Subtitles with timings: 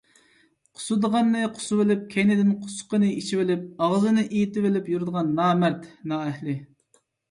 [0.77, 6.63] قۇسۇدىغاننى قۇسۇۋېلىپ كەينىدىن قۇسۇقىنى ئىچىۋېلىپ ئاغزىنى ئېيتىۋېلىپ يۈرىدىغان نامەرد، نائەھلى.